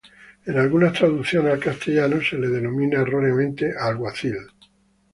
En 0.47 0.57
algunas 0.57 0.93
traducciones 0.93 1.53
al 1.53 1.59
castellano 1.59 2.19
se 2.27 2.35
lo 2.35 2.49
denomina 2.49 3.01
erróneamente 3.01 3.71
alguacil. 3.79 4.35